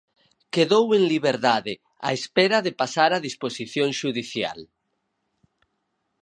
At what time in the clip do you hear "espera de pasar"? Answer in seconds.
2.19-3.11